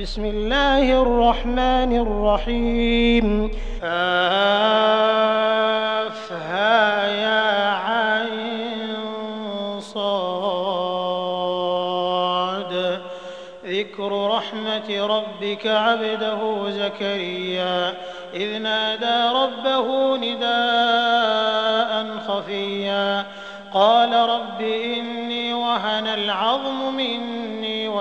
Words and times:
بسم 0.00 0.24
الله 0.24 1.02
الرحمن 1.02 1.96
الرحيم. 1.96 3.50
آفها 3.84 4.26
يا 7.06 7.70
عين 7.70 8.96
صاد. 9.80 10.12
ذكر 13.66 14.28
رحمة 14.36 15.06
ربك 15.06 15.66
عبده 15.66 16.70
زكريا. 16.70 17.94
إذ 18.34 18.58
نادى 18.58 19.36
ربه 19.36 20.16
نداء 20.16 22.06
خفيا. 22.28 23.26
قال 23.74 24.12
رب 24.12 24.60
إني 24.60 25.54
وهن 25.54 26.06
العظم 26.06 26.91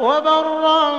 وبرا 0.00 0.90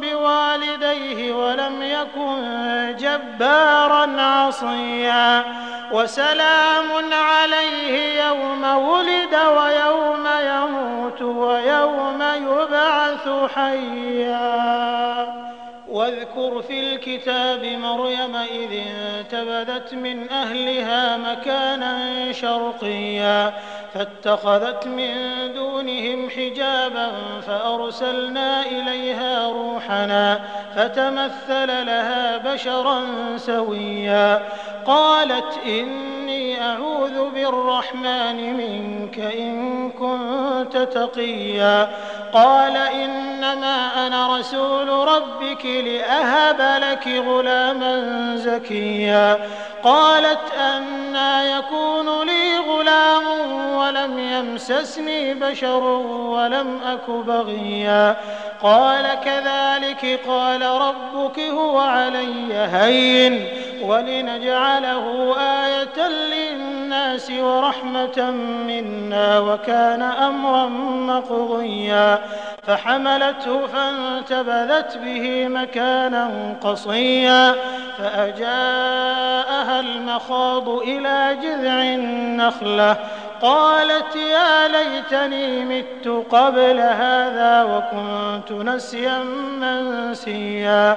بوالديه 0.00 1.32
ولم 1.32 1.82
يكن 1.82 2.96
جبارا 2.98 4.20
عصيا. 4.20 5.44
وسلام 5.92 7.12
عليه 7.12 8.24
يوم 8.24 8.64
ولد 8.64 9.34
ويوم 9.34 10.26
يموت 10.40 11.22
ويوم 11.22 12.22
يبعث 12.22 13.28
حيا. 13.54 15.42
واذكر 15.88 16.62
في 16.68 16.80
الكتاب 16.80 17.64
مريم 17.64 18.36
إذ 18.36 18.80
انتبذت 18.86 19.94
من 19.94 20.30
أهلها 20.30 21.16
مكانا 21.16 21.98
شرقيا. 22.32 23.52
فاتخذت 23.94 24.86
من 24.86 25.14
دونهم 25.54 26.30
حجابا 26.30 27.12
فأرسلنا 27.46 28.66
إليها 28.66 29.48
روحنا 29.48 30.40
فتمثل 30.76 31.86
لها 31.86 32.36
بشرا 32.36 33.02
سويا. 33.36 34.42
قالت 34.86 35.58
إني 35.66 36.62
أعوذ 36.62 37.30
بالرحمن 37.30 38.56
منك 38.56 39.18
إن 39.18 39.90
كنت 39.90 40.76
تقيا. 40.76 41.90
قال 42.32 42.76
إنما 42.76 44.06
أنا 44.06 44.38
رسول 44.38 44.88
ربك 44.88 45.66
لأهب 45.66 46.82
لك 46.82 47.08
غلاما 47.26 48.36
زكيا. 48.36 49.38
قالت 49.84 50.52
أنا 50.60 51.58
يكون 51.58 52.26
لي 52.26 52.41
يمسسني 54.42 55.34
بشر 55.34 55.82
ولم 55.84 56.78
أك 56.86 57.10
بغيا. 57.10 58.16
قال 58.62 59.06
كذلك 59.24 60.20
قال 60.28 60.62
ربك 60.62 61.40
هو 61.40 61.78
علي 61.78 62.54
هين 62.54 63.48
ولنجعله 63.82 65.34
آية 65.38 66.08
للناس 66.08 67.30
ورحمة 67.30 68.30
منا 68.66 69.38
وكان 69.38 70.02
أمرا 70.02 70.66
مقضيا. 71.08 72.18
فحملته 72.66 73.66
فانتبذت 73.66 74.98
به 74.98 75.48
مكانا 75.48 76.56
قصيا. 76.60 77.54
فأجاءها 77.98 79.80
المخاض 79.80 80.68
إلى 80.68 81.38
جذع 81.42 81.82
النخلة. 81.82 82.96
قالت 83.42 84.16
يا 84.16 84.68
ليتني 84.68 85.64
مت 85.64 86.24
قبل 86.30 86.80
هذا 86.80 87.62
وكنت 87.62 88.52
نسيا 88.52 89.18
منسيا. 89.60 90.96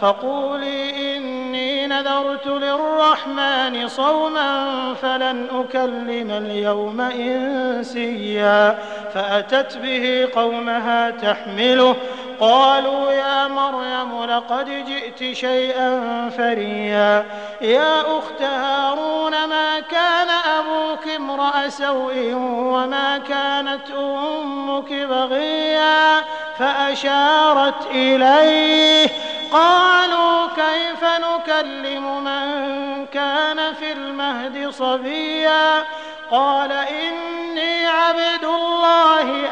فقولي 0.00 1.16
إني 1.16 1.86
نذرت 1.86 2.46
للرحمن 2.46 3.88
صوما 3.88 4.94
فلن 5.02 5.46
أكلم 5.52 6.30
اليوم 6.30 7.00
إنسيا 7.00 8.78
فأتت 9.14 9.76
به 9.76 10.28
قومها 10.34 11.10
تحمله. 11.10 11.96
قالوا 12.40 13.12
يا 13.12 13.48
مريم 13.48 14.24
لقد 14.24 14.84
جئت 14.86 15.36
شيئا 15.36 16.00
فريا. 16.36 17.24
يا 17.60 18.00
أخت 18.00 18.42
هارون 18.42 19.44
ما 19.44 19.80
كان 19.80 20.28
أبوك 20.58 21.08
امرأ 21.16 21.68
سوء 21.68 22.32
وما 22.34 23.18
كانت 23.18 23.90
أمك 23.98 24.92
بغيا 24.92 26.20
فأشارت 26.58 27.86
إليه. 27.94 29.08
قالوا 29.52 30.46
كيف 30.56 31.04
نكلم 31.04 32.24
من 32.24 33.06
كان 33.06 33.74
في 33.74 33.92
المهد 33.92 34.70
صبيا 34.70 35.84
قال 36.30 36.72
إني 36.72 37.86
عبد 37.86 38.44
الله 38.44 39.46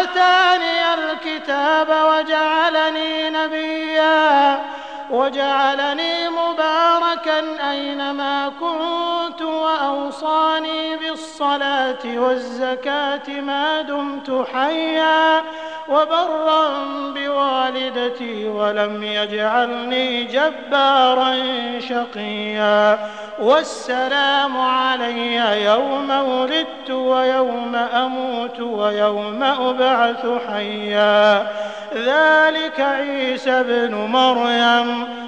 آتاني 0.00 0.94
الكتاب 0.94 1.88
وجعلني 1.88 3.30
نبيا 3.30 4.64
وجعلني 5.10 6.28
مباركا 6.28 7.07
أينما 7.70 8.52
كنت 8.60 9.42
وأوصاني 9.42 10.96
بالصلاة 10.96 12.04
والزكاة 12.04 13.40
ما 13.40 13.82
دمت 13.82 14.46
حيا 14.52 15.42
وبرا 15.88 16.68
بوالدتي 17.14 18.48
ولم 18.48 19.02
يجعلني 19.02 20.24
جبارا 20.24 21.34
شقيا 21.78 22.98
والسلام 23.40 24.60
علي 24.60 25.64
يوم 25.64 26.10
ولدت 26.10 26.90
ويوم 26.90 27.74
أموت 27.74 28.60
ويوم 28.60 29.42
أبعث 29.42 30.26
حيا. 30.48 31.46
ذلك 31.94 32.80
عيسى 32.80 33.50
ابن 33.50 33.94
مريم. 33.94 35.04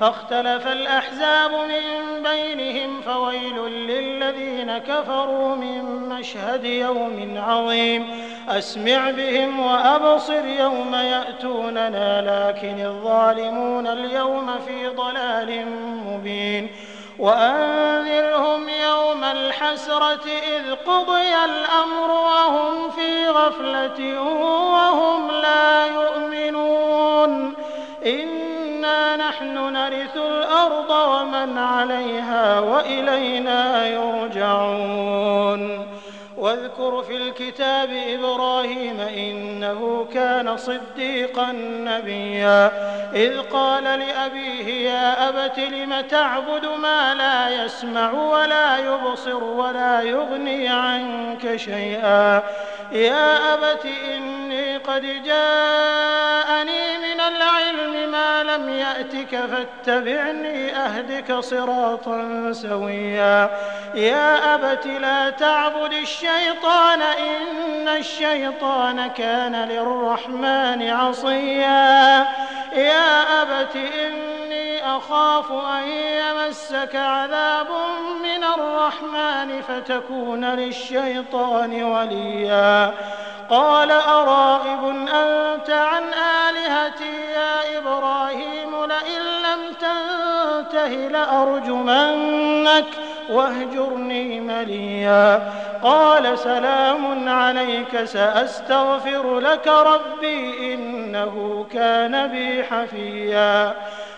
فاختلف 0.00 0.66
الأحزاب 0.66 1.50
من 1.50 2.22
بينهم 2.22 3.00
فويل 3.00 3.56
للذين 3.68 4.78
كفروا 4.78 5.56
من 5.56 6.08
مشهد 6.08 6.64
يوم 6.64 7.34
عظيم. 7.46 8.24
أسمع 8.48 9.10
بهم 9.10 9.60
وأبصر 9.60 10.44
يوم 10.44 10.94
يأتوننا 10.94 12.20
لكن 12.20 12.86
الظالمون 12.86 13.86
اليوم 13.86 14.58
في 14.66 14.88
ضلال 14.88 15.66
مبين. 16.06 16.70
وأنذرهم 17.18 18.68
يوم 18.68 19.24
الحسرة 19.24 20.26
إذ 20.26 20.74
قضي 20.74 21.34
الأمر 21.44 22.10
وهم 22.10 22.90
في 22.90 23.28
غفلة 23.28 24.22
وهم 24.72 25.30
لا 25.30 25.86
يؤمنون. 25.86 27.54
إنا 28.88 29.28
نحن 29.28 29.72
نرث 29.72 30.16
الأرض 30.16 30.90
ومن 30.90 31.58
عليها 31.58 32.60
وإلينا 32.60 33.86
يرجعون 33.88 35.86
واذكر 36.36 37.02
في 37.02 37.16
الكتاب 37.16 37.90
إبراهيم 37.90 39.00
إنه 39.00 40.06
كان 40.14 40.56
صديقا 40.56 41.52
نبيا 41.62 42.70
إذ 43.14 43.40
قال 43.40 43.84
لأبيه 43.84 44.90
يا 44.90 45.28
أبت 45.28 45.58
لم 45.58 46.00
تعبد 46.00 46.66
ما 46.66 47.14
لا 47.14 47.64
يسمع 47.64 48.12
ولا 48.12 48.78
يبصر 48.78 49.44
ولا 49.44 50.02
يغني 50.02 50.68
عنك 50.68 51.56
شيئا 51.56 52.42
يا 52.92 53.54
أبت 53.54 53.86
إني 54.14 54.76
قد 54.76 55.02
جاءني 55.02 56.98
من 56.98 57.20
العلم 57.20 57.87
لم 58.58 58.68
يأتك 58.68 59.36
فاتبعني 59.36 60.76
أهدك 60.76 61.32
صراطا 61.32 62.52
سويا. 62.52 63.50
يا 63.94 64.54
أبت 64.54 64.86
لا 64.86 65.30
تعبد 65.30 65.92
الشيطان 65.92 67.02
إن 67.02 67.88
الشيطان 67.88 69.06
كان 69.06 69.56
للرحمن 69.56 70.90
عصيا. 70.90 72.26
يا 72.72 73.42
أبت 73.42 73.76
إني 73.76 74.96
أخاف 74.96 75.52
أن 75.52 75.88
يمسك 75.88 76.96
عذاب 76.96 77.66
من 78.22 78.44
الرحمن 78.44 79.62
فتكون 79.62 80.44
للشيطان 80.44 81.82
وليا. 81.82 82.94
قال 83.50 83.90
أراغب 83.90 84.88
أنت 85.14 85.70
عن 85.70 86.02
آلهتي؟ 86.48 87.27
تنته 90.88 91.08
لأرجمنك 91.08 92.84
واهجرني 93.30 94.40
مليا. 94.40 95.52
قال 95.82 96.38
سلام 96.38 97.28
عليك 97.28 98.04
سأستغفر 98.04 99.40
لك 99.40 99.66
ربي 99.66 100.74
إنه 100.74 101.66
كان 101.72 102.26
بي 102.26 102.64
حفيا. 102.64 103.72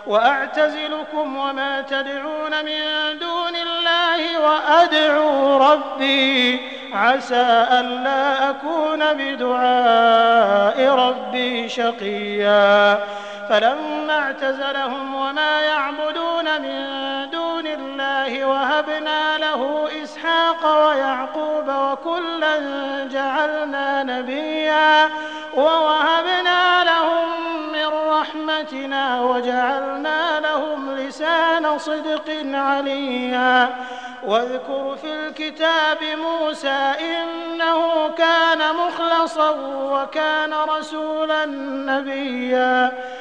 وأعتزلكم 0.06 1.37
وما 1.37 1.81
تدعون 1.81 2.64
من 2.64 3.19
دون 3.20 3.56
الله 3.56 4.40
وأدعو 4.40 5.56
ربي 5.73 6.61
عسى 6.93 7.66
ألا 7.81 8.50
أكون 8.50 9.14
بدعاء 9.14 10.88
ربي 10.88 11.69
شقيا. 11.69 12.99
فلما 13.50 14.19
اعتزلهم 14.19 15.14
وما 15.14 15.61
يعبدون 15.61 16.62
من 16.62 16.76
دون 17.31 17.67
الله 17.67 18.44
وهبنا 18.44 19.38
له 19.38 19.88
إسحاق 20.02 20.87
ويعقوب 20.87 21.69
وكلا 21.69 22.56
جعلنا 23.11 24.02
نبيا 24.02 25.11
ووهبنا 25.55 26.85
لهم 26.85 27.29
من 27.73 27.87
رحمتنا 28.08 29.20
وجعلنا 29.20 30.41
لهم 30.41 30.97
لسان 30.97 31.79
صدق 31.79 32.31
عليا. 32.55 33.69
واذكر 34.26 34.97
في 35.02 35.12
الكتاب 35.12 35.99
موسى 36.02 36.93
إنه 37.00 38.08
كان 38.08 38.58
مخلصا 38.76 39.50
وكان 39.93 40.55
رسولا 40.69 41.47
نبيا. 41.87 42.93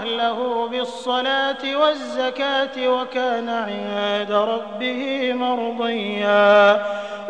أهله 0.00 0.68
بالصلاة 0.70 1.76
والزكاة 1.76 2.88
وكان 2.88 3.48
عند 3.48 4.32
ربه 4.32 5.32
مرضيا. 5.32 6.82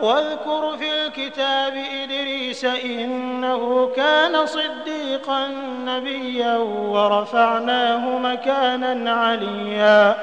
واذكر 0.02 0.76
في 0.78 1.06
الكتاب 1.06 1.84
إدريس 2.02 2.64
إنه 2.64 3.90
كان 3.96 4.46
صديقا 4.46 5.46
نبيا 5.84 6.56
ورفعناه 6.56 8.18
مكانا 8.18 9.12
عليا. 9.12 10.16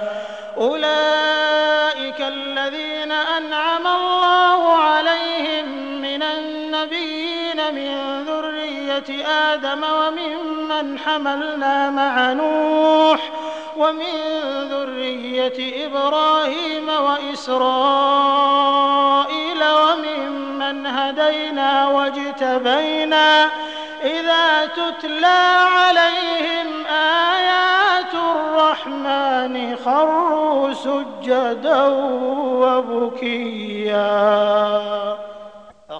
أولئك 0.58 2.22
الذين 2.22 3.12
أنعم 3.12 3.88
الله 3.88 4.74
عليهم 4.74 5.66
من 6.02 6.24
النبيين 6.24 7.74
من 7.74 8.17
ذرية 8.98 9.26
آدم 9.26 9.84
وممن 9.84 11.00
حملنا 11.00 11.90
مع 11.90 12.34
نوح 12.34 13.32
ومن 13.78 14.14
ذرية 14.70 15.86
إبراهيم 15.86 16.90
وإسرائيل 16.90 17.64
وممن 19.64 20.86
هدينا 20.86 21.88
واجتبينا 21.88 23.50
إذا 24.04 24.66
تتلى 24.66 25.68
عليهم 25.78 26.86
آيات 26.86 28.14
الرحمن 28.14 29.76
خروا 29.86 30.74
سجدا 30.74 31.88
وبكيا. 32.62 33.98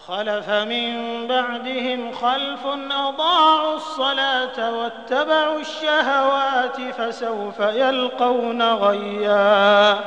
فخلف 0.08 0.50
من 0.50 1.28
بعدهم 1.28 2.12
خلف 2.12 2.66
أضاعوا 2.92 3.76
الصلاة 3.76 4.72
واتبعوا 4.72 5.60
الشهوات 5.60 6.82
فسوف 6.98 7.60
يلقون 7.60 8.62
غيا. 8.74 10.00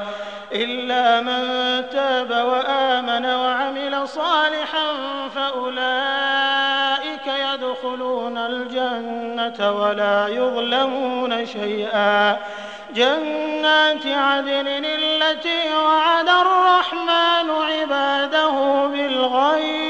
إلا 0.53 1.21
من 1.21 1.43
تاب 1.91 2.31
وآمن 2.31 3.27
وعمل 3.27 4.09
صالحا 4.09 4.93
فأولئك 5.35 7.27
يدخلون 7.27 8.39
الجنة 8.39 9.73
ولا 9.73 10.29
يظلمون 10.29 11.47
شيئا. 11.47 12.37
جنات 12.95 14.07
عدن 14.07 14.85
التي 14.85 15.75
وعد 15.75 16.29
الرحمن 16.29 17.51
عباده 17.51 18.87
بالغيب 18.87 19.90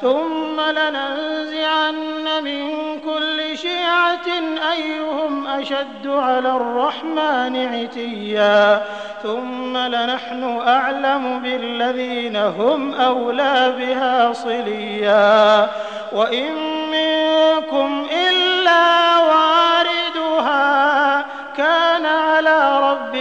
ثم 0.00 0.60
لننزعن 0.60 2.44
من 2.44 2.70
كل 3.00 3.58
شيعة 3.58 4.28
أيهم 4.72 5.46
أشد 5.46 6.06
على 6.06 6.56
الرحمن 6.56 7.66
عتيا. 7.74 8.82
ثم 9.22 9.76
لنحن 9.76 10.60
أعلم 10.66 11.40
بالذين 11.40 12.36
هم 12.36 12.94
أولى 12.94 13.74
بها 13.78 14.32
صليا. 14.32 15.68
وإن 16.12 16.52
منكم 16.90 18.06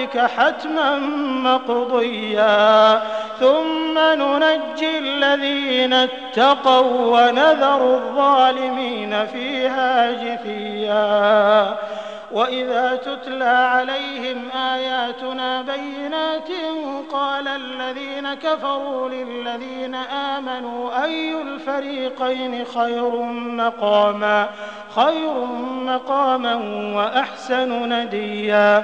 ربك 0.08 0.32
حتما 0.32 1.00
مقضيا. 1.44 3.02
ثم 3.40 4.00
ننجي 4.00 4.98
الذين 4.98 5.94
اتقوا 5.94 7.22
ونذر 7.22 7.96
الظالمين 7.96 9.26
فيها 9.26 10.12
جثيا. 10.12 11.76
وإذا 12.32 12.96
تتلى 12.96 13.46
عليهم 13.46 14.50
آياتنا 14.56 15.62
بينات 15.62 16.50
قال 17.12 17.48
الذين 17.48 18.34
كفروا 18.34 19.10
للذين 19.10 19.96
آمنوا 19.96 21.04
أي 21.04 21.42
الفريقين 21.42 22.66
خير 22.66 23.16
مقاما؟ 23.36 24.50
خير 24.96 25.34
مقاما 25.86 26.56
وأحسن 26.96 27.94
نديا. 27.94 28.84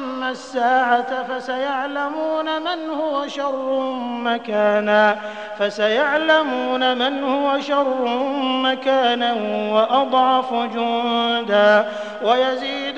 الساعة 0.31 1.23
فسيعلمون 1.23 2.61
من 2.61 2.89
هو 2.89 3.27
شر 3.27 3.93
مكانا 4.01 5.17
فسيعلمون 5.59 6.97
من 6.97 7.23
هو 7.23 7.59
شر 7.59 8.05
مكانا 8.63 9.33
وأضعف 9.73 10.53
جندا 10.53 11.91
ويزيد 12.23 12.97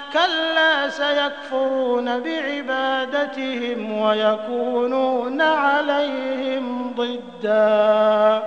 كلا 0.13 0.89
سيكفرون 0.89 2.19
بعبادتهم 2.19 3.99
ويكونون 3.99 5.41
عليهم 5.41 6.93
ضدا. 6.97 8.43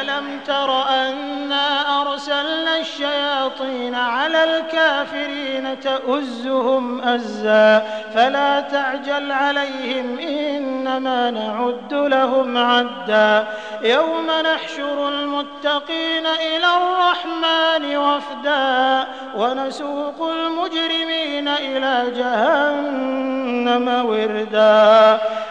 ألم 0.00 0.40
تر 0.46 0.88
أنا 0.88 2.00
أرسلنا 2.02 2.78
الشياطين 2.80 3.94
على 3.94 4.44
الكافرين 4.44 5.80
تؤزهم 5.80 7.00
أزا. 7.00 7.86
فلا 8.14 8.60
تعجل 8.60 9.32
عليهم 9.32 10.18
إنما 10.88 11.30
نعد 11.30 11.94
لهم 11.94 12.58
عدا. 12.58 13.46
يوم 13.82 14.26
نحشر 14.26 15.08
المتقين 15.08 16.26
إلى 16.26 16.66
الرحمن 16.76 17.96
وفدا. 17.96 19.04
ونسوق 19.36 20.30
المجرمين 20.30 21.48
إلى 21.48 22.12
جهنم 22.16 24.04
وردا. 24.06 25.18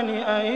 للرحمن 0.00 0.22
أن 0.28 0.46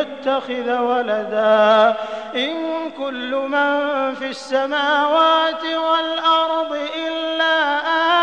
يتخذ 0.00 0.78
ولدا. 0.78 1.94
إن 2.34 2.90
كل 2.98 3.34
من 3.34 4.14
في 4.14 4.26
السماوات 4.30 5.64
والأرض 5.64 6.78
إلا 7.06 7.78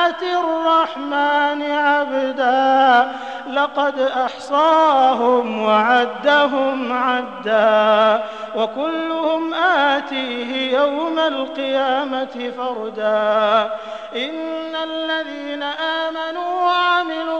آتي 0.08 0.36
الرحمن 0.38 1.62
عبدا. 1.62 3.12
لقد 3.54 4.00
أحصاهم 4.00 5.62
وعدهم 5.62 6.94
عدا. 6.94 8.24
وكلهم 8.56 9.54
آتيه 9.54 10.78
يوم 10.78 11.20
القيامة 11.20 12.52
فردا. 12.58 13.72
إن 14.16 14.76
الذين 14.84 15.64
آمنوا 15.64 16.62
وعملوا 16.62 17.40